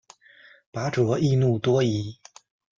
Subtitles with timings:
[0.71, 2.17] 拔灼易怒多疑。